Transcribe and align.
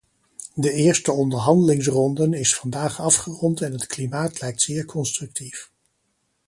De 0.53 0.71
eerste 0.73 1.11
onderhandelingsronden 1.11 2.33
is 2.33 2.55
vandaag 2.55 2.99
afgerond 2.99 3.61
en 3.61 3.71
het 3.71 3.87
klimaat 3.87 4.41
lijkt 4.41 4.61
zeer 4.61 4.85
constructief. 4.85 5.71